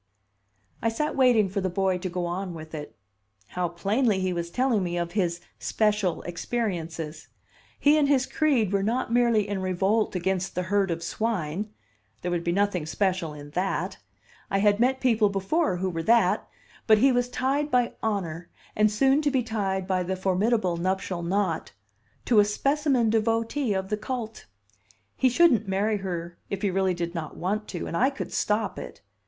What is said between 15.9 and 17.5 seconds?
were that; but he was